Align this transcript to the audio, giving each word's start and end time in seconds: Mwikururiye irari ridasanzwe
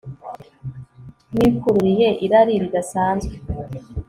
Mwikururiye 1.33 2.07
irari 2.25 2.53
ridasanzwe 2.63 3.33